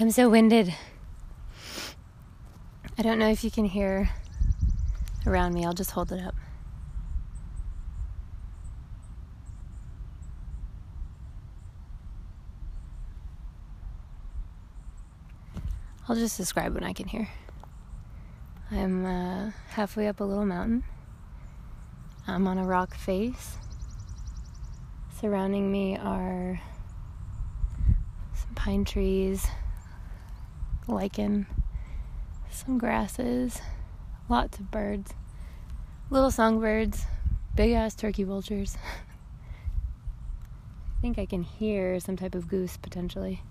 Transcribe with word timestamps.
I'm 0.00 0.10
so 0.10 0.28
winded. 0.28 0.74
I 2.98 3.02
don't 3.02 3.16
know 3.16 3.30
if 3.30 3.44
you 3.44 3.50
can 3.50 3.64
hear 3.64 4.10
around 5.24 5.54
me. 5.54 5.64
I'll 5.64 5.72
just 5.72 5.92
hold 5.92 6.10
it 6.10 6.20
up. 6.20 6.34
I'll 16.08 16.16
just 16.16 16.36
describe 16.36 16.74
what 16.74 16.82
I 16.82 16.92
can 16.92 17.06
hear. 17.06 17.28
I'm 18.72 19.06
uh, 19.06 19.52
halfway 19.70 20.08
up 20.08 20.18
a 20.18 20.24
little 20.24 20.44
mountain. 20.44 20.82
I'm 22.26 22.48
on 22.48 22.58
a 22.58 22.64
rock 22.64 22.94
face. 22.96 23.58
Surrounding 25.20 25.70
me 25.70 25.96
are 25.96 26.60
some 28.34 28.54
pine 28.56 28.84
trees, 28.84 29.46
lichen, 30.86 31.46
some 32.50 32.78
grasses, 32.78 33.60
lots 34.28 34.58
of 34.58 34.70
birds, 34.70 35.14
little 36.10 36.30
songbirds, 36.30 37.06
big 37.54 37.72
ass 37.72 37.94
turkey 37.94 38.24
vultures. 38.24 38.76
I 40.98 41.00
think 41.00 41.18
I 41.18 41.26
can 41.26 41.42
hear 41.42 42.00
some 42.00 42.16
type 42.16 42.34
of 42.34 42.48
goose 42.48 42.76
potentially. 42.76 43.42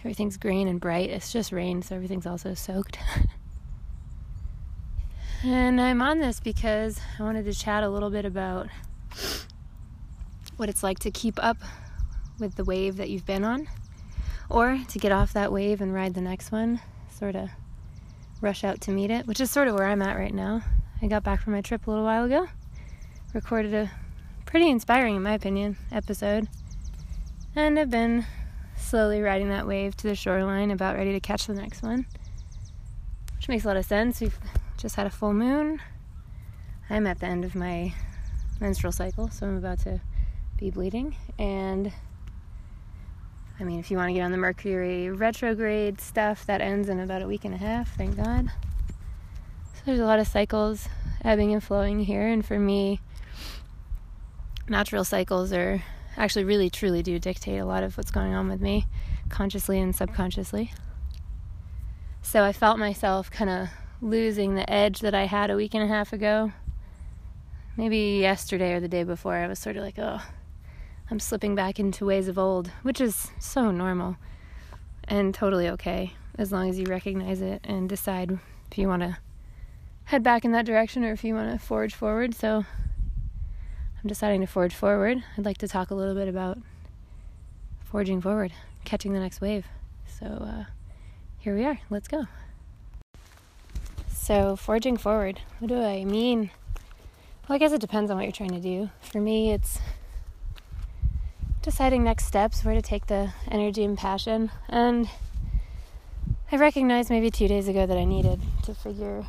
Everything's 0.00 0.36
green 0.36 0.66
and 0.66 0.80
bright. 0.80 1.10
It's 1.10 1.32
just 1.32 1.52
rain, 1.52 1.82
so 1.82 1.94
everything's 1.94 2.26
also 2.26 2.54
soaked. 2.54 2.98
and 5.44 5.80
I'm 5.80 6.02
on 6.02 6.18
this 6.18 6.40
because 6.40 7.00
I 7.18 7.22
wanted 7.22 7.44
to 7.44 7.54
chat 7.54 7.84
a 7.84 7.88
little 7.88 8.10
bit 8.10 8.24
about 8.24 8.66
what 10.56 10.68
it's 10.68 10.82
like 10.82 10.98
to 11.00 11.12
keep 11.12 11.42
up 11.42 11.58
with 12.40 12.56
the 12.56 12.64
wave 12.64 12.96
that 12.96 13.10
you've 13.10 13.26
been 13.26 13.44
on, 13.44 13.68
or 14.50 14.78
to 14.88 14.98
get 14.98 15.12
off 15.12 15.32
that 15.32 15.52
wave 15.52 15.80
and 15.80 15.94
ride 15.94 16.14
the 16.14 16.20
next 16.20 16.52
one, 16.52 16.80
sort 17.10 17.36
of 17.36 17.50
rush 18.40 18.64
out 18.64 18.80
to 18.82 18.90
meet 18.90 19.10
it, 19.10 19.26
which 19.26 19.40
is 19.40 19.50
sort 19.50 19.68
of 19.68 19.74
where 19.74 19.86
I'm 19.86 20.02
at 20.02 20.16
right 20.16 20.34
now. 20.34 20.62
I 21.00 21.06
got 21.06 21.22
back 21.22 21.40
from 21.40 21.52
my 21.52 21.60
trip 21.60 21.86
a 21.86 21.90
little 21.90 22.04
while 22.04 22.24
ago, 22.24 22.48
recorded 23.34 23.74
a 23.74 23.90
pretty 24.46 24.68
inspiring, 24.68 25.16
in 25.16 25.22
my 25.22 25.34
opinion, 25.34 25.76
episode, 25.90 26.48
and 27.56 27.78
I've 27.78 27.90
been 27.90 28.26
slowly 28.76 29.20
riding 29.22 29.48
that 29.48 29.66
wave 29.66 29.96
to 29.98 30.08
the 30.08 30.14
shoreline, 30.14 30.70
about 30.70 30.96
ready 30.96 31.12
to 31.12 31.20
catch 31.20 31.46
the 31.46 31.54
next 31.54 31.82
one, 31.82 32.06
which 33.36 33.48
makes 33.48 33.64
a 33.64 33.68
lot 33.68 33.76
of 33.76 33.84
sense. 33.84 34.20
We've 34.20 34.38
just 34.76 34.96
had 34.96 35.06
a 35.06 35.10
full 35.10 35.32
moon. 35.32 35.80
I'm 36.90 37.06
at 37.06 37.20
the 37.20 37.26
end 37.26 37.44
of 37.44 37.54
my 37.54 37.94
menstrual 38.60 38.92
cycle, 38.92 39.28
so 39.30 39.46
I'm 39.46 39.56
about 39.56 39.78
to 39.80 40.00
be 40.58 40.70
bleeding, 40.70 41.16
and 41.38 41.92
I 43.62 43.64
mean, 43.64 43.78
if 43.78 43.92
you 43.92 43.96
want 43.96 44.08
to 44.08 44.12
get 44.12 44.22
on 44.22 44.32
the 44.32 44.38
Mercury 44.38 45.08
retrograde 45.08 46.00
stuff, 46.00 46.44
that 46.46 46.60
ends 46.60 46.88
in 46.88 46.98
about 46.98 47.22
a 47.22 47.28
week 47.28 47.44
and 47.44 47.54
a 47.54 47.58
half, 47.58 47.96
thank 47.96 48.16
God. 48.16 48.50
So 49.74 49.82
there's 49.86 50.00
a 50.00 50.04
lot 50.04 50.18
of 50.18 50.26
cycles 50.26 50.88
ebbing 51.24 51.52
and 51.52 51.62
flowing 51.62 52.00
here, 52.00 52.26
and 52.26 52.44
for 52.44 52.58
me, 52.58 52.98
natural 54.68 55.04
cycles 55.04 55.52
are 55.52 55.80
actually 56.16 56.42
really 56.42 56.70
truly 56.70 57.04
do 57.04 57.20
dictate 57.20 57.60
a 57.60 57.64
lot 57.64 57.84
of 57.84 57.96
what's 57.96 58.10
going 58.10 58.34
on 58.34 58.48
with 58.48 58.60
me, 58.60 58.84
consciously 59.28 59.78
and 59.78 59.94
subconsciously. 59.94 60.72
So 62.20 62.42
I 62.42 62.52
felt 62.52 62.80
myself 62.80 63.30
kind 63.30 63.48
of 63.48 63.68
losing 64.00 64.56
the 64.56 64.68
edge 64.68 64.98
that 65.00 65.14
I 65.14 65.26
had 65.26 65.52
a 65.52 65.56
week 65.56 65.72
and 65.72 65.84
a 65.84 65.86
half 65.86 66.12
ago. 66.12 66.50
Maybe 67.76 68.18
yesterday 68.20 68.72
or 68.72 68.80
the 68.80 68.88
day 68.88 69.04
before, 69.04 69.36
I 69.36 69.46
was 69.46 69.60
sort 69.60 69.76
of 69.76 69.84
like, 69.84 70.00
oh, 70.00 70.20
I'm 71.10 71.20
slipping 71.20 71.54
back 71.54 71.78
into 71.78 72.06
ways 72.06 72.28
of 72.28 72.38
old, 72.38 72.68
which 72.82 73.00
is 73.00 73.30
so 73.38 73.70
normal 73.70 74.16
and 75.04 75.34
totally 75.34 75.68
okay 75.68 76.14
as 76.38 76.52
long 76.52 76.70
as 76.70 76.78
you 76.78 76.86
recognize 76.86 77.40
it 77.40 77.60
and 77.64 77.88
decide 77.88 78.38
if 78.70 78.78
you 78.78 78.88
want 78.88 79.02
to 79.02 79.18
head 80.04 80.22
back 80.22 80.44
in 80.44 80.52
that 80.52 80.64
direction 80.64 81.04
or 81.04 81.12
if 81.12 81.22
you 81.24 81.34
want 81.34 81.52
to 81.52 81.58
forge 81.58 81.94
forward. 81.94 82.34
So 82.34 82.64
I'm 84.02 84.08
deciding 84.08 84.40
to 84.40 84.46
forge 84.46 84.74
forward. 84.74 85.22
I'd 85.36 85.44
like 85.44 85.58
to 85.58 85.68
talk 85.68 85.90
a 85.90 85.94
little 85.94 86.14
bit 86.14 86.28
about 86.28 86.58
forging 87.84 88.20
forward, 88.20 88.52
catching 88.84 89.12
the 89.12 89.20
next 89.20 89.40
wave. 89.40 89.66
So 90.06 90.26
uh, 90.26 90.64
here 91.38 91.54
we 91.54 91.64
are. 91.64 91.78
Let's 91.90 92.08
go. 92.08 92.26
So, 94.08 94.54
forging 94.54 94.96
forward, 94.96 95.40
what 95.58 95.66
do 95.66 95.82
I 95.82 96.04
mean? 96.04 96.50
Well, 97.48 97.56
I 97.56 97.58
guess 97.58 97.72
it 97.72 97.80
depends 97.80 98.08
on 98.08 98.16
what 98.16 98.22
you're 98.22 98.30
trying 98.30 98.50
to 98.50 98.60
do. 98.60 98.88
For 99.00 99.20
me, 99.20 99.50
it's 99.50 99.80
deciding 101.62 102.04
next 102.04 102.26
steps, 102.26 102.64
where 102.64 102.74
to 102.74 102.82
take 102.82 103.06
the 103.06 103.32
energy 103.50 103.84
and 103.84 103.96
passion. 103.96 104.50
And 104.68 105.08
I 106.50 106.56
recognized 106.56 107.08
maybe 107.08 107.30
two 107.30 107.48
days 107.48 107.68
ago 107.68 107.86
that 107.86 107.96
I 107.96 108.04
needed 108.04 108.40
to 108.64 108.74
figure 108.74 109.24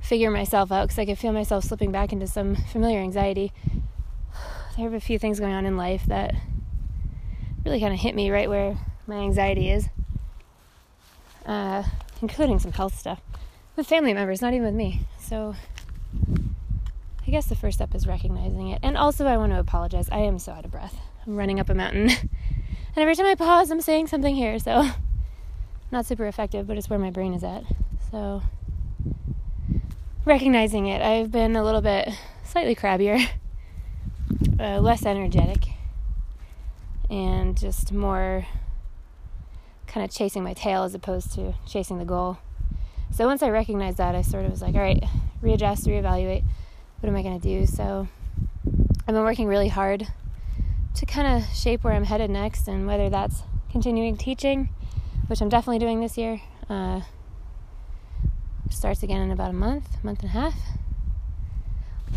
figure 0.00 0.30
myself 0.30 0.70
out 0.70 0.84
because 0.84 0.98
I 0.98 1.06
could 1.06 1.18
feel 1.18 1.32
myself 1.32 1.64
slipping 1.64 1.90
back 1.90 2.12
into 2.12 2.26
some 2.26 2.56
familiar 2.56 3.00
anxiety. 3.00 3.52
There 4.76 4.90
have 4.90 4.92
a 4.92 4.98
few 4.98 5.20
things 5.20 5.38
going 5.38 5.54
on 5.54 5.66
in 5.66 5.76
life 5.76 6.02
that 6.06 6.34
really 7.64 7.78
kind 7.78 7.94
of 7.94 8.00
hit 8.00 8.16
me 8.16 8.28
right 8.28 8.50
where 8.50 8.76
my 9.06 9.18
anxiety 9.18 9.70
is, 9.70 9.88
uh, 11.46 11.84
including 12.20 12.58
some 12.58 12.72
health 12.72 12.98
stuff 12.98 13.20
with 13.76 13.86
family 13.86 14.12
members, 14.12 14.42
not 14.42 14.52
even 14.52 14.66
with 14.66 14.74
me. 14.74 15.02
So 15.20 15.54
guess 17.34 17.46
the 17.46 17.56
first 17.56 17.78
step 17.78 17.96
is 17.96 18.06
recognizing 18.06 18.68
it. 18.68 18.78
And 18.80 18.96
also, 18.96 19.26
I 19.26 19.36
want 19.36 19.50
to 19.52 19.58
apologize. 19.58 20.08
I 20.08 20.18
am 20.18 20.38
so 20.38 20.52
out 20.52 20.64
of 20.64 20.70
breath. 20.70 20.96
I'm 21.26 21.34
running 21.34 21.58
up 21.58 21.68
a 21.68 21.74
mountain. 21.74 22.08
and 22.10 22.96
every 22.96 23.16
time 23.16 23.26
I 23.26 23.34
pause, 23.34 23.72
I'm 23.72 23.80
saying 23.80 24.06
something 24.06 24.36
here. 24.36 24.56
So, 24.60 24.90
not 25.90 26.06
super 26.06 26.28
effective, 26.28 26.68
but 26.68 26.78
it's 26.78 26.88
where 26.88 26.98
my 26.98 27.10
brain 27.10 27.34
is 27.34 27.42
at. 27.42 27.64
So, 28.12 28.42
recognizing 30.24 30.86
it, 30.86 31.02
I've 31.02 31.32
been 31.32 31.56
a 31.56 31.64
little 31.64 31.80
bit 31.80 32.08
slightly 32.44 32.76
crabbier, 32.76 33.26
uh, 34.60 34.78
less 34.78 35.04
energetic, 35.04 35.70
and 37.10 37.58
just 37.58 37.92
more 37.92 38.46
kind 39.88 40.04
of 40.04 40.14
chasing 40.14 40.44
my 40.44 40.54
tail 40.54 40.84
as 40.84 40.94
opposed 40.94 41.32
to 41.32 41.54
chasing 41.66 41.98
the 41.98 42.04
goal. 42.04 42.38
So, 43.10 43.26
once 43.26 43.42
I 43.42 43.50
recognized 43.50 43.96
that, 43.96 44.14
I 44.14 44.22
sort 44.22 44.44
of 44.44 44.52
was 44.52 44.62
like, 44.62 44.76
all 44.76 44.80
right, 44.80 45.02
readjust, 45.42 45.88
reevaluate 45.88 46.44
what 47.04 47.10
am 47.10 47.16
I 47.16 47.22
going 47.22 47.38
to 47.38 47.46
do? 47.46 47.66
So 47.66 48.08
I've 49.06 49.14
been 49.14 49.24
working 49.24 49.46
really 49.46 49.68
hard 49.68 50.06
to 50.94 51.04
kind 51.04 51.36
of 51.36 51.54
shape 51.54 51.84
where 51.84 51.92
I'm 51.92 52.04
headed 52.04 52.30
next 52.30 52.66
and 52.66 52.86
whether 52.86 53.10
that's 53.10 53.42
continuing 53.70 54.16
teaching, 54.16 54.70
which 55.26 55.42
I'm 55.42 55.50
definitely 55.50 55.80
doing 55.80 56.00
this 56.00 56.16
year. 56.16 56.40
Uh, 56.70 57.02
starts 58.70 59.02
again 59.02 59.20
in 59.20 59.30
about 59.30 59.50
a 59.50 59.52
month, 59.52 60.02
month 60.02 60.20
and 60.20 60.30
a 60.30 60.32
half. 60.32 60.54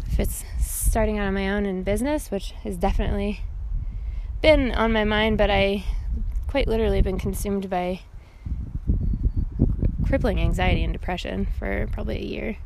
If 0.09 0.21
it's 0.21 0.45
starting 0.57 1.19
out 1.19 1.27
on 1.27 1.33
my 1.33 1.49
own 1.49 1.65
in 1.65 1.83
business, 1.83 2.31
which 2.31 2.51
has 2.63 2.77
definitely 2.77 3.41
been 4.41 4.71
on 4.71 4.93
my 4.93 5.03
mind, 5.03 5.37
but 5.37 5.51
I 5.51 5.83
quite 6.47 6.69
literally 6.69 7.01
been 7.01 7.19
consumed 7.19 7.69
by 7.69 7.99
crippling 10.05 10.39
anxiety 10.39 10.85
and 10.85 10.93
depression 10.93 11.45
for 11.59 11.89
probably 11.91 12.19
a 12.19 12.25
year 12.25 12.57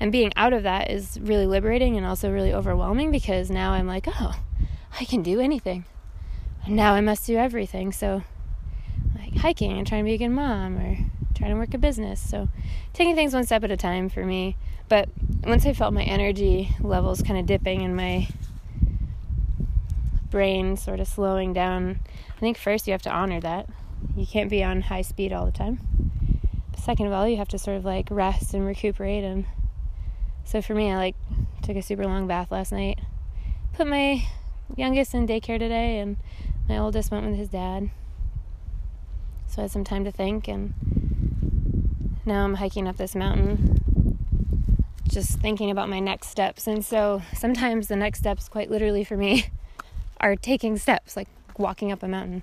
and 0.00 0.10
being 0.10 0.32
out 0.34 0.54
of 0.54 0.62
that 0.62 0.90
is 0.90 1.20
really 1.20 1.46
liberating 1.46 1.96
and 1.98 2.06
also 2.06 2.32
really 2.32 2.54
overwhelming 2.54 3.10
because 3.10 3.50
now 3.50 3.72
I'm 3.72 3.86
like, 3.86 4.06
oh, 4.08 4.40
I 4.98 5.04
can 5.04 5.22
do 5.22 5.40
anything. 5.40 5.84
And 6.64 6.74
now 6.74 6.94
I 6.94 7.02
must 7.02 7.26
do 7.26 7.36
everything. 7.36 7.92
So, 7.92 8.22
like 9.14 9.36
hiking 9.36 9.76
and 9.76 9.86
trying 9.86 10.04
to 10.04 10.08
be 10.08 10.14
a 10.14 10.18
good 10.18 10.30
mom 10.30 10.78
or 10.78 10.98
trying 11.34 11.50
to 11.50 11.56
work 11.56 11.74
a 11.74 11.78
business. 11.78 12.18
So, 12.18 12.48
taking 12.94 13.14
things 13.14 13.34
one 13.34 13.44
step 13.44 13.62
at 13.62 13.70
a 13.70 13.76
time 13.76 14.08
for 14.08 14.24
me. 14.24 14.56
But 14.88 15.10
once 15.44 15.66
I 15.66 15.74
felt 15.74 15.92
my 15.92 16.02
energy 16.02 16.74
levels 16.80 17.22
kind 17.22 17.38
of 17.38 17.46
dipping 17.46 17.82
and 17.82 17.94
my 17.94 18.26
brain 20.30 20.78
sort 20.78 21.00
of 21.00 21.08
slowing 21.08 21.52
down, 21.52 22.00
I 22.36 22.40
think 22.40 22.56
first 22.56 22.86
you 22.86 22.92
have 22.92 23.02
to 23.02 23.10
honor 23.10 23.40
that. 23.40 23.68
You 24.16 24.26
can't 24.26 24.48
be 24.48 24.64
on 24.64 24.80
high 24.80 25.02
speed 25.02 25.32
all 25.32 25.44
the 25.44 25.52
time. 25.52 25.80
Second 26.78 27.06
of 27.06 27.12
all, 27.12 27.28
you 27.28 27.36
have 27.36 27.48
to 27.48 27.58
sort 27.58 27.76
of 27.76 27.84
like 27.84 28.08
rest 28.10 28.54
and 28.54 28.66
recuperate 28.66 29.22
and 29.22 29.44
so 30.50 30.60
for 30.60 30.74
me, 30.74 30.90
I 30.90 30.96
like 30.96 31.14
took 31.62 31.76
a 31.76 31.82
super 31.82 32.04
long 32.04 32.26
bath 32.26 32.50
last 32.50 32.72
night. 32.72 32.98
Put 33.72 33.86
my 33.86 34.26
youngest 34.76 35.14
in 35.14 35.28
daycare 35.28 35.60
today, 35.60 36.00
and 36.00 36.16
my 36.68 36.76
oldest 36.76 37.12
went 37.12 37.24
with 37.24 37.36
his 37.36 37.50
dad. 37.50 37.88
So 39.46 39.58
I 39.58 39.62
had 39.62 39.70
some 39.70 39.84
time 39.84 40.02
to 40.02 40.10
think, 40.10 40.48
and 40.48 40.74
now 42.26 42.42
I'm 42.42 42.54
hiking 42.54 42.88
up 42.88 42.96
this 42.96 43.14
mountain, 43.14 43.78
just 45.08 45.38
thinking 45.38 45.70
about 45.70 45.88
my 45.88 46.00
next 46.00 46.30
steps. 46.30 46.66
And 46.66 46.84
so 46.84 47.22
sometimes 47.32 47.86
the 47.86 47.94
next 47.94 48.18
steps, 48.18 48.48
quite 48.48 48.72
literally 48.72 49.04
for 49.04 49.16
me, 49.16 49.50
are 50.20 50.34
taking 50.34 50.76
steps, 50.78 51.16
like 51.16 51.28
walking 51.58 51.92
up 51.92 52.02
a 52.02 52.08
mountain, 52.08 52.42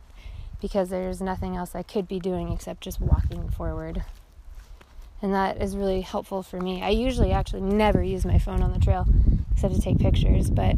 because 0.61 0.87
there's 0.87 1.21
nothing 1.21 1.57
else 1.57 1.75
I 1.75 1.83
could 1.83 2.07
be 2.07 2.21
doing 2.21 2.53
except 2.53 2.79
just 2.79 3.01
walking 3.01 3.49
forward 3.49 4.05
and 5.21 5.33
that 5.33 5.61
is 5.61 5.75
really 5.75 6.01
helpful 6.01 6.43
for 6.43 6.59
me. 6.59 6.81
I 6.81 6.89
usually 6.89 7.31
actually 7.31 7.61
never 7.61 8.03
use 8.03 8.25
my 8.25 8.37
phone 8.37 8.61
on 8.61 8.73
the 8.73 8.79
trail 8.79 9.05
except 9.51 9.75
to 9.75 9.81
take 9.81 9.99
pictures, 9.99 10.49
but 10.49 10.75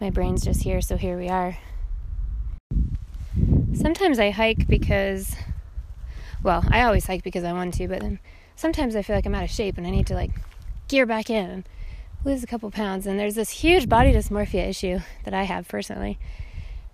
my 0.00 0.10
brain's 0.10 0.44
just 0.44 0.62
here, 0.62 0.80
so 0.80 0.96
here 0.96 1.18
we 1.18 1.28
are. 1.28 1.56
sometimes 3.74 4.18
I 4.18 4.30
hike 4.30 4.68
because, 4.68 5.34
well, 6.42 6.64
I 6.70 6.82
always 6.82 7.06
hike 7.06 7.22
because 7.22 7.44
I 7.44 7.52
want 7.52 7.74
to, 7.74 7.88
but 7.88 8.00
then 8.00 8.18
sometimes 8.56 8.94
I 8.96 9.02
feel 9.02 9.16
like 9.16 9.26
I'm 9.26 9.34
out 9.34 9.44
of 9.44 9.50
shape 9.50 9.78
and 9.78 9.86
I 9.86 9.90
need 9.90 10.06
to 10.08 10.14
like 10.14 10.30
gear 10.88 11.06
back 11.06 11.30
in 11.30 11.64
lose 12.24 12.42
a 12.42 12.46
couple 12.46 12.70
pounds. 12.70 13.06
And 13.06 13.18
there's 13.18 13.34
this 13.34 13.50
huge 13.50 13.88
body 13.88 14.12
dysmorphia 14.12 14.68
issue 14.68 15.00
that 15.24 15.34
I 15.34 15.44
have 15.44 15.68
personally. 15.68 16.18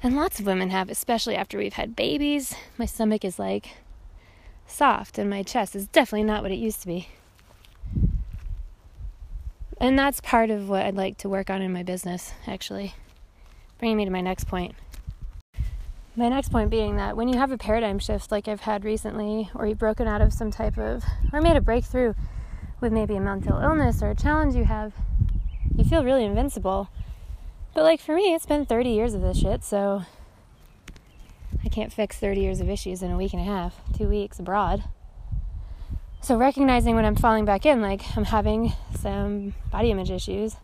And 0.03 0.17
lots 0.17 0.38
of 0.38 0.47
women 0.47 0.71
have, 0.71 0.91
especially 0.91 1.37
after 1.37 1.59
we've 1.59 1.75
had 1.75 1.97
babies. 1.97 2.55
My 2.76 2.87
stomach 2.87 3.25
is 3.25 3.38
like 3.38 3.71
soft, 4.69 5.19
and 5.19 5.29
my 5.29 5.43
chest 5.43 5.75
is 5.75 5.88
definitely 5.88 6.25
not 6.25 6.43
what 6.43 6.53
it 6.53 6.56
used 6.56 6.81
to 6.82 6.87
be. 6.87 7.09
And 9.81 9.99
that's 9.99 10.20
part 10.20 10.50
of 10.50 10.69
what 10.69 10.85
I'd 10.85 10.97
like 10.97 11.19
to 11.19 11.29
work 11.29 11.50
on 11.50 11.62
in 11.62 11.73
my 11.73 11.82
business, 11.82 12.32
actually. 12.47 12.94
Bringing 13.79 13.97
me 13.97 14.05
to 14.05 14.11
my 14.11 14.20
next 14.20 14.44
point. 14.44 14.75
My 16.17 16.29
next 16.29 16.50
point 16.50 16.69
being 16.69 16.97
that 16.97 17.17
when 17.17 17.29
you 17.29 17.38
have 17.38 17.53
a 17.53 17.59
paradigm 17.59 18.00
shift 18.00 18.32
like 18.32 18.49
I've 18.49 18.62
had 18.62 18.85
recently, 18.85 19.50
or 19.55 19.67
you've 19.67 19.79
broken 19.79 20.09
out 20.09 20.20
of 20.20 20.32
some 20.32 20.50
type 20.50 20.76
of, 20.76 21.05
or 21.32 21.41
made 21.41 21.56
a 21.56 21.61
breakthrough 21.61 22.14
with 22.81 22.93
maybe 22.93 23.14
a 23.14 23.21
mental 23.21 23.59
illness 23.61 24.03
or 24.03 24.11
a 24.11 24.17
challenge 24.17 24.56
you 24.56 24.64
have, 24.64 24.93
you 25.76 25.85
feel 25.85 26.05
really 26.05 26.25
invincible. 26.25 26.88
But 27.73 27.85
like 27.85 28.00
for 28.00 28.17
me, 28.17 28.35
it's 28.35 28.47
been 28.47 28.67
30 28.67 28.91
years 28.91 29.14
of 29.14 29.21
this 29.21 29.38
shit, 29.38 29.62
so 29.62 30.03
I 31.65 31.69
can't 31.69 31.93
fix 31.93 32.17
30 32.17 32.41
years 32.41 32.61
of 32.61 32.69
issues 32.69 33.03
in 33.03 33.11
a 33.11 33.17
week 33.17 33.33
and 33.33 33.43
a 33.43 33.45
half, 33.45 33.81
two 33.97 34.09
weeks 34.09 34.39
abroad. 34.39 34.85
So 36.21 36.37
recognizing 36.37 36.95
when 36.95 37.05
I'm 37.05 37.17
falling 37.17 37.45
back 37.45 37.65
in, 37.65 37.81
like 37.81 38.03
I'm 38.17 38.25
having 38.25 38.73
some 38.99 39.55
body 39.71 39.91
image 39.91 40.11
issues, 40.11 40.56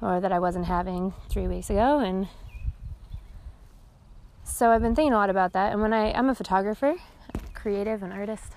or 0.00 0.20
that 0.20 0.32
I 0.32 0.38
wasn't 0.38 0.66
having 0.66 1.12
three 1.28 1.46
weeks 1.46 1.70
ago, 1.70 1.98
and 1.98 2.28
so 4.44 4.70
I've 4.70 4.82
been 4.82 4.94
thinking 4.94 5.12
a 5.12 5.16
lot 5.16 5.30
about 5.30 5.52
that. 5.54 5.72
And 5.72 5.82
when 5.82 5.92
I, 5.92 6.12
I'm 6.12 6.28
a 6.28 6.34
photographer, 6.34 6.94
a 7.34 7.38
creative, 7.54 8.02
an 8.02 8.12
artist. 8.12 8.52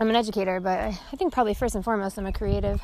I'm 0.00 0.10
an 0.10 0.16
educator, 0.16 0.60
but 0.60 0.78
I, 0.78 0.98
I 1.12 1.16
think 1.16 1.32
probably 1.32 1.54
first 1.54 1.74
and 1.74 1.84
foremost, 1.84 2.18
I'm 2.18 2.26
a 2.26 2.32
creative. 2.32 2.80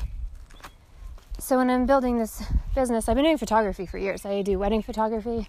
So 1.39 1.57
when 1.57 1.69
I'm 1.69 1.85
building 1.85 2.19
this 2.19 2.43
business, 2.73 3.09
I've 3.09 3.15
been 3.15 3.25
doing 3.25 3.37
photography 3.37 3.85
for 3.85 3.97
years. 3.97 4.25
I 4.25 4.41
do 4.41 4.57
wedding 4.57 4.81
photography. 4.81 5.47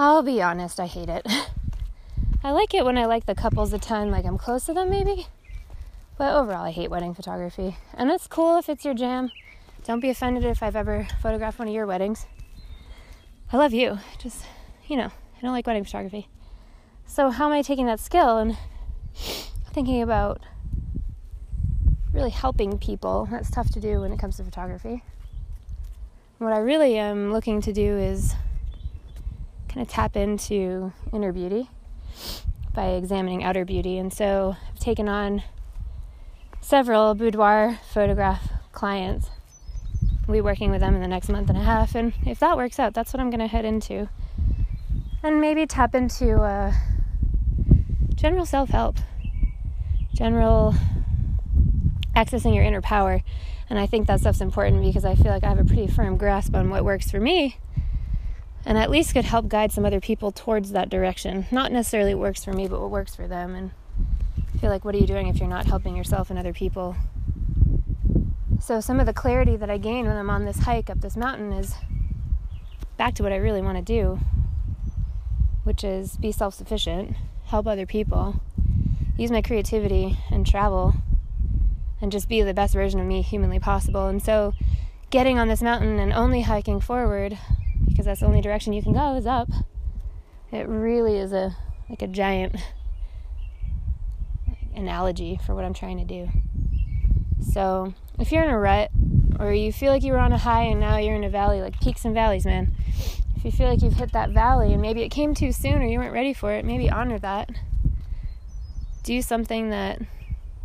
I'll 0.00 0.22
be 0.22 0.40
honest, 0.40 0.78
I 0.78 0.86
hate 0.86 1.08
it. 1.08 1.26
I 2.44 2.52
like 2.52 2.72
it 2.72 2.84
when 2.84 2.96
I 2.96 3.06
like 3.06 3.26
the 3.26 3.34
couples 3.34 3.72
a 3.72 3.78
ton, 3.78 4.12
like 4.12 4.24
I'm 4.24 4.38
close 4.38 4.66
to 4.66 4.72
them 4.72 4.90
maybe. 4.90 5.26
But 6.16 6.36
overall, 6.36 6.64
I 6.64 6.70
hate 6.70 6.88
wedding 6.88 7.14
photography. 7.14 7.76
And 7.94 8.08
that's 8.08 8.28
cool 8.28 8.58
if 8.58 8.68
it's 8.68 8.84
your 8.84 8.94
jam. 8.94 9.32
Don't 9.84 9.98
be 9.98 10.08
offended 10.08 10.44
if 10.44 10.62
I've 10.62 10.76
ever 10.76 11.08
photographed 11.20 11.58
one 11.58 11.66
of 11.66 11.74
your 11.74 11.84
weddings. 11.84 12.26
I 13.52 13.56
love 13.56 13.74
you. 13.74 13.98
Just, 14.20 14.44
you 14.86 14.96
know, 14.96 15.06
I 15.06 15.40
don't 15.42 15.50
like 15.50 15.66
wedding 15.66 15.82
photography. 15.82 16.28
So, 17.04 17.30
how 17.30 17.46
am 17.46 17.52
I 17.52 17.62
taking 17.62 17.86
that 17.86 17.98
skill 17.98 18.38
and 18.38 18.56
thinking 19.72 20.00
about 20.00 20.40
really 22.12 22.30
helping 22.30 22.78
people? 22.78 23.26
That's 23.32 23.50
tough 23.50 23.72
to 23.72 23.80
do 23.80 24.02
when 24.02 24.12
it 24.12 24.20
comes 24.20 24.36
to 24.36 24.44
photography. 24.44 25.02
What 26.38 26.52
I 26.52 26.58
really 26.58 26.96
am 26.98 27.32
looking 27.32 27.60
to 27.62 27.72
do 27.72 27.98
is 27.98 28.36
kind 29.78 29.86
of 29.86 29.94
tap 29.94 30.16
into 30.16 30.92
inner 31.12 31.32
beauty 31.32 31.70
by 32.74 32.86
examining 32.86 33.44
outer 33.44 33.64
beauty. 33.64 33.96
And 33.96 34.12
so 34.12 34.56
I've 34.68 34.80
taken 34.80 35.08
on 35.08 35.44
several 36.60 37.14
boudoir 37.14 37.78
photograph 37.92 38.50
clients. 38.72 39.30
I'll 40.26 40.34
be 40.34 40.40
working 40.40 40.72
with 40.72 40.80
them 40.80 40.96
in 40.96 41.00
the 41.00 41.06
next 41.06 41.28
month 41.28 41.48
and 41.48 41.56
a 41.56 41.62
half. 41.62 41.94
And 41.94 42.12
if 42.26 42.40
that 42.40 42.56
works 42.56 42.80
out, 42.80 42.92
that's 42.92 43.12
what 43.12 43.20
I'm 43.20 43.30
going 43.30 43.38
to 43.38 43.46
head 43.46 43.64
into. 43.64 44.08
And 45.22 45.40
maybe 45.40 45.64
tap 45.64 45.94
into 45.94 46.40
uh, 46.40 46.72
general 48.16 48.46
self 48.46 48.70
help, 48.70 48.96
general 50.12 50.74
accessing 52.16 52.52
your 52.52 52.64
inner 52.64 52.82
power. 52.82 53.22
And 53.70 53.78
I 53.78 53.86
think 53.86 54.08
that 54.08 54.18
stuff's 54.18 54.40
important 54.40 54.82
because 54.82 55.04
I 55.04 55.14
feel 55.14 55.30
like 55.30 55.44
I 55.44 55.48
have 55.50 55.60
a 55.60 55.64
pretty 55.64 55.86
firm 55.86 56.16
grasp 56.16 56.56
on 56.56 56.68
what 56.68 56.84
works 56.84 57.12
for 57.12 57.20
me 57.20 57.58
and 58.68 58.76
at 58.76 58.90
least 58.90 59.14
could 59.14 59.24
help 59.24 59.48
guide 59.48 59.72
some 59.72 59.86
other 59.86 59.98
people 59.98 60.30
towards 60.30 60.72
that 60.72 60.90
direction. 60.90 61.46
Not 61.50 61.72
necessarily 61.72 62.14
what 62.14 62.24
works 62.24 62.44
for 62.44 62.52
me, 62.52 62.68
but 62.68 62.78
what 62.82 62.90
works 62.90 63.16
for 63.16 63.26
them. 63.26 63.54
And 63.54 63.70
I 64.54 64.58
feel 64.58 64.68
like, 64.68 64.84
what 64.84 64.94
are 64.94 64.98
you 64.98 65.06
doing 65.06 65.26
if 65.26 65.38
you're 65.38 65.48
not 65.48 65.64
helping 65.64 65.96
yourself 65.96 66.28
and 66.28 66.38
other 66.38 66.52
people? 66.52 66.94
So, 68.60 68.80
some 68.80 69.00
of 69.00 69.06
the 69.06 69.14
clarity 69.14 69.56
that 69.56 69.70
I 69.70 69.78
gain 69.78 70.06
when 70.06 70.18
I'm 70.18 70.28
on 70.28 70.44
this 70.44 70.58
hike 70.58 70.90
up 70.90 71.00
this 71.00 71.16
mountain 71.16 71.50
is 71.50 71.76
back 72.98 73.14
to 73.14 73.22
what 73.22 73.32
I 73.32 73.36
really 73.36 73.62
want 73.62 73.78
to 73.78 73.82
do, 73.82 74.20
which 75.64 75.82
is 75.82 76.18
be 76.18 76.30
self 76.30 76.52
sufficient, 76.52 77.16
help 77.46 77.66
other 77.66 77.86
people, 77.86 78.38
use 79.16 79.30
my 79.30 79.40
creativity 79.40 80.18
and 80.30 80.46
travel, 80.46 80.92
and 82.02 82.12
just 82.12 82.28
be 82.28 82.42
the 82.42 82.52
best 82.52 82.74
version 82.74 83.00
of 83.00 83.06
me 83.06 83.22
humanly 83.22 83.60
possible. 83.60 84.08
And 84.08 84.22
so, 84.22 84.52
getting 85.08 85.38
on 85.38 85.48
this 85.48 85.62
mountain 85.62 85.98
and 85.98 86.12
only 86.12 86.42
hiking 86.42 86.82
forward 86.82 87.38
because 87.98 88.06
that's 88.06 88.20
the 88.20 88.26
only 88.26 88.40
direction 88.40 88.72
you 88.72 88.80
can 88.80 88.92
go 88.92 89.16
is 89.16 89.26
up. 89.26 89.48
It 90.52 90.68
really 90.68 91.18
is 91.18 91.32
a 91.32 91.56
like 91.90 92.00
a 92.00 92.06
giant 92.06 92.54
analogy 94.76 95.40
for 95.44 95.52
what 95.56 95.64
I'm 95.64 95.74
trying 95.74 95.98
to 95.98 96.04
do. 96.04 96.28
So, 97.52 97.92
if 98.16 98.30
you're 98.30 98.44
in 98.44 98.50
a 98.50 98.58
rut 98.58 98.92
or 99.40 99.52
you 99.52 99.72
feel 99.72 99.92
like 99.92 100.04
you 100.04 100.12
were 100.12 100.20
on 100.20 100.32
a 100.32 100.38
high 100.38 100.62
and 100.62 100.78
now 100.78 100.98
you're 100.98 101.16
in 101.16 101.24
a 101.24 101.28
valley, 101.28 101.60
like 101.60 101.80
peaks 101.80 102.04
and 102.04 102.14
valleys, 102.14 102.46
man. 102.46 102.72
If 103.36 103.44
you 103.44 103.50
feel 103.50 103.68
like 103.68 103.82
you've 103.82 103.94
hit 103.94 104.12
that 104.12 104.30
valley 104.30 104.72
and 104.72 104.80
maybe 104.80 105.02
it 105.02 105.08
came 105.08 105.34
too 105.34 105.50
soon 105.50 105.82
or 105.82 105.86
you 105.86 105.98
weren't 105.98 106.12
ready 106.12 106.32
for 106.32 106.52
it, 106.52 106.64
maybe 106.64 106.88
honor 106.88 107.18
that. 107.18 107.50
Do 109.02 109.20
something 109.22 109.70
that 109.70 110.00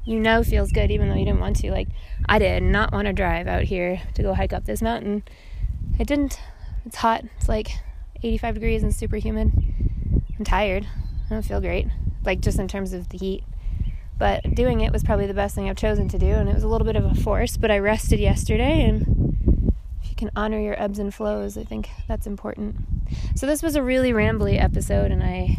you 0.06 0.20
know 0.20 0.44
feels 0.44 0.72
good 0.72 0.92
even 0.92 1.10
though 1.10 1.16
you 1.16 1.26
didn't 1.26 1.40
want 1.40 1.56
to. 1.58 1.72
Like 1.72 1.88
I 2.28 2.38
did 2.38 2.62
not 2.62 2.92
want 2.92 3.08
to 3.08 3.14
drive 3.14 3.48
out 3.48 3.64
here 3.64 4.04
to 4.14 4.22
go 4.22 4.36
hike 4.36 4.54
up 4.54 4.66
this 4.66 4.84
mountain. 4.84 5.24
I 6.00 6.04
didn't 6.04 6.40
it's 6.86 6.98
hot. 6.98 7.24
It's 7.38 7.50
like 7.50 7.72
85 8.22 8.56
degrees 8.56 8.84
and 8.84 8.94
super 8.94 9.18
humid. 9.18 9.52
I'm 10.38 10.46
tired. 10.46 10.88
I 11.26 11.30
don't 11.30 11.46
feel 11.46 11.62
great, 11.62 11.88
like 12.26 12.42
just 12.42 12.60
in 12.60 12.68
terms 12.68 12.94
of 12.94 13.10
the 13.10 13.18
heat. 13.18 13.44
But 14.18 14.56
doing 14.56 14.82
it 14.82 14.92
was 14.92 15.04
probably 15.04 15.28
the 15.28 15.34
best 15.34 15.56
thing 15.56 15.70
I've 15.70 15.78
chosen 15.78 16.08
to 16.10 16.20
do, 16.20 16.28
and 16.28 16.48
it 16.48 16.56
was 16.56 16.64
a 16.64 16.68
little 16.68 16.86
bit 16.86 16.96
of 16.96 17.06
a 17.06 17.16
force. 17.16 17.58
But 17.58 17.72
I 17.72 17.80
rested 17.80 18.20
yesterday, 18.20 18.84
and 18.84 19.74
if 20.02 20.10
you 20.10 20.16
can 20.16 20.32
honor 20.36 20.60
your 20.60 20.80
ebbs 20.82 21.00
and 21.00 21.14
flows, 21.14 21.58
I 21.58 21.64
think 21.64 21.90
that's 22.08 22.28
important. 22.28 22.76
So 23.36 23.46
this 23.48 23.64
was 23.64 23.76
a 23.76 23.84
really 23.84 24.12
rambly 24.12 24.62
episode, 24.62 25.12
and 25.12 25.24
I 25.24 25.58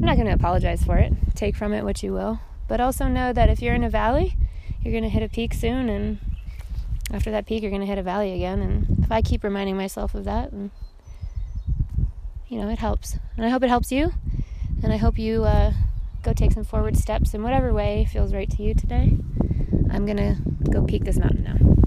I'm 0.00 0.06
not 0.06 0.16
going 0.16 0.28
to 0.28 0.32
apologize 0.34 0.82
for 0.82 0.96
it. 0.96 1.12
Take 1.34 1.54
from 1.54 1.74
it 1.74 1.84
what 1.84 2.02
you 2.02 2.12
will, 2.12 2.40
but 2.68 2.80
also 2.80 3.06
know 3.06 3.32
that 3.34 3.50
if 3.50 3.60
you're 3.60 3.74
in 3.74 3.84
a 3.84 3.90
valley, 3.90 4.34
you're 4.80 4.92
going 4.92 5.04
to 5.04 5.10
hit 5.10 5.22
a 5.22 5.28
peak 5.28 5.52
soon, 5.52 5.90
and 5.90 6.18
after 7.12 7.30
that 7.30 7.46
peak, 7.46 7.62
you're 7.62 7.70
going 7.70 7.82
to 7.82 7.86
hit 7.86 7.98
a 7.98 8.02
valley 8.02 8.32
again. 8.32 8.60
And 8.60 9.04
if 9.04 9.10
I 9.10 9.22
keep 9.22 9.44
reminding 9.44 9.76
myself 9.76 10.14
of 10.14 10.24
that, 10.24 10.52
and 10.52 10.70
you 12.48 12.58
know, 12.60 12.68
it 12.68 12.78
helps. 12.78 13.18
And 13.36 13.46
I 13.46 13.48
hope 13.48 13.62
it 13.62 13.68
helps 13.68 13.92
you. 13.92 14.12
And 14.82 14.92
I 14.92 14.96
hope 14.96 15.18
you 15.18 15.44
uh, 15.44 15.72
go 16.22 16.32
take 16.32 16.52
some 16.52 16.64
forward 16.64 16.96
steps 16.96 17.34
in 17.34 17.42
whatever 17.42 17.72
way 17.72 18.06
feels 18.10 18.32
right 18.32 18.50
to 18.50 18.62
you 18.62 18.74
today. 18.74 19.16
I'm 19.90 20.06
going 20.06 20.16
to 20.16 20.36
go 20.70 20.84
peak 20.84 21.04
this 21.04 21.18
mountain 21.18 21.44
now. 21.44 21.79